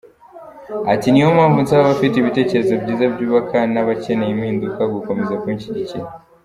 [0.93, 6.07] Ati’’Niyo mpamvu nsaba abafite ibitekerezo byiza byubaka n’abakeneye impinduka gukomeza kunshyigikira.